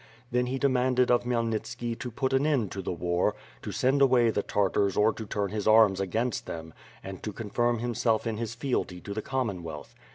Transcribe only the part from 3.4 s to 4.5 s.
to send away the